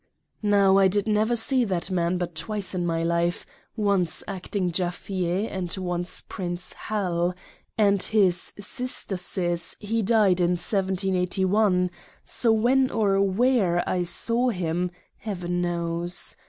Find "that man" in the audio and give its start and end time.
1.63-2.17